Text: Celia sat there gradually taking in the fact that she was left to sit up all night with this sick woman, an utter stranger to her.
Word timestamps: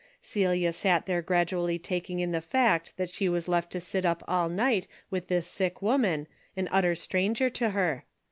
Celia 0.19 0.73
sat 0.73 1.05
there 1.05 1.21
gradually 1.21 1.77
taking 1.77 2.17
in 2.17 2.31
the 2.31 2.41
fact 2.41 2.97
that 2.97 3.11
she 3.11 3.29
was 3.29 3.47
left 3.47 3.71
to 3.71 3.79
sit 3.79 4.03
up 4.03 4.23
all 4.27 4.49
night 4.49 4.87
with 5.11 5.27
this 5.27 5.45
sick 5.45 5.79
woman, 5.79 6.25
an 6.57 6.67
utter 6.71 6.95
stranger 6.95 7.51
to 7.51 7.69
her. 7.69 8.03